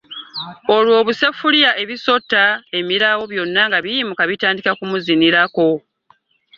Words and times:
Olwo 0.75 0.93
obuseffuliya, 1.01 1.71
ebisotta, 1.83 2.43
emirawo, 2.79 3.23
byonna 3.31 3.61
nga 3.67 3.79
biyimuka 3.83 4.23
bitandika 4.29 4.69
okumuzinirako. 4.71 5.67